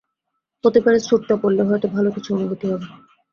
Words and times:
হতে 0.63 0.79
পারে, 0.81 0.97
স্যুটটা 0.99 1.35
পরলে 1.41 1.63
হয়তো 1.63 1.87
ভালো 1.87 2.09
কিছু 2.15 2.29
অনুভূতি 2.35 2.65
হবে। 2.71 2.87